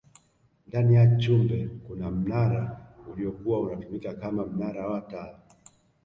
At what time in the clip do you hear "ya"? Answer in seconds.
0.95-1.15